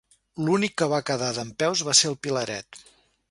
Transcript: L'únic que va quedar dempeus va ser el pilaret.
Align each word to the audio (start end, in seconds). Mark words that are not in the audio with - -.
L'únic 0.45 0.73
que 0.81 0.87
va 0.93 1.01
quedar 1.09 1.27
dempeus 1.37 1.85
va 1.91 1.97
ser 2.01 2.09
el 2.13 2.19
pilaret. 2.27 2.83